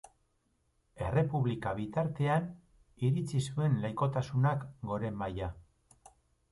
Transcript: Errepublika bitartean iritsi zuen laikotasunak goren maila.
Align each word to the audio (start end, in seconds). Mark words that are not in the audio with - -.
Errepublika 1.09 1.73
bitartean 1.81 2.49
iritsi 3.09 3.45
zuen 3.51 3.79
laikotasunak 3.87 4.69
goren 4.93 5.23
maila. 5.25 5.57